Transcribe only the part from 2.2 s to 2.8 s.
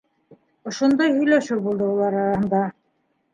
араһында.